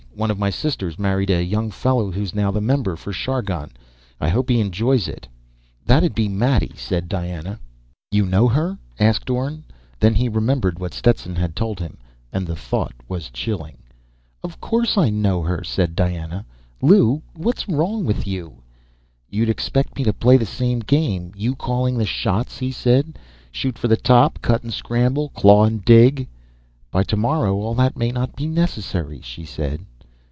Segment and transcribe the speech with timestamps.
[0.13, 3.71] One of my sisters married a young fellow who's now the member for Chargon.
[4.19, 5.25] I hope he enjoys it!"
[5.85, 7.59] "That'd be Maddie," said Diana.
[8.11, 9.63] "You know her?" asked Orne.
[10.01, 11.97] Then he remembered what Stetson had told him,
[12.33, 13.77] and the thought was chilling.
[14.43, 16.45] "Of course I know her," said Diana.
[16.81, 18.61] "Lew, what's wrong with you?"
[19.29, 23.17] "You'd expect me to play the same game, you calling the shots," he said.
[23.49, 26.27] "Shoot for the top, cut and scramble, claw and dig."
[26.91, 29.85] "By tomorrow all that may not be necessary," she said.